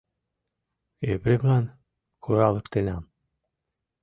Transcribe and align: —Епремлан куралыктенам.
—Епремлан 1.13 1.65
куралыктенам. 2.23 3.03